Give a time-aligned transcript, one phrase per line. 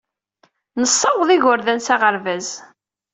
[0.81, 2.47] Nessaweḍ igerdan s aɣerbaz.